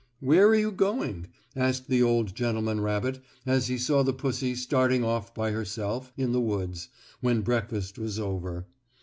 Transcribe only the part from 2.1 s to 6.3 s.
gentleman rabbit as he saw the pussy starting off by herself